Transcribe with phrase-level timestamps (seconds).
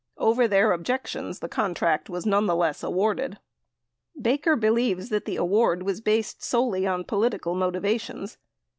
[0.17, 3.37] Over their objections, the contract was nonetheless awarded.
[4.19, 8.39] Baker believes that the award was based solely on political motiva tions.